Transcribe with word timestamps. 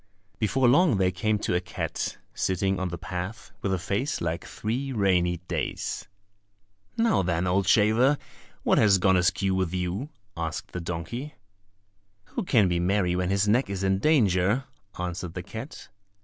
Before 0.39 0.67
long 0.67 0.97
they 0.97 1.11
came 1.11 1.37
to 1.37 1.53
a 1.53 1.61
cat, 1.61 2.17
sitting 2.33 2.79
on 2.79 2.87
the 2.87 2.97
path, 2.97 3.51
with 3.61 3.71
a 3.71 3.77
face 3.77 4.19
like 4.19 4.45
three 4.45 4.91
rainy 4.91 5.37
days! 5.47 6.07
"Now 6.97 7.21
then, 7.21 7.45
old 7.45 7.67
shaver, 7.67 8.17
what 8.63 8.79
has 8.79 8.97
gone 8.97 9.15
askew 9.15 9.53
with 9.53 9.75
you?" 9.75 10.09
asked 10.35 10.71
the 10.71 10.81
donkey. 10.81 11.35
"Who 12.29 12.43
can 12.43 12.67
be 12.67 12.79
merry 12.79 13.15
when 13.15 13.29
his 13.29 13.47
neck 13.47 13.69
is 13.69 13.83
in 13.83 13.99
danger?" 13.99 14.63
answered 14.97 15.35
the 15.35 15.43
cat. 15.43 15.89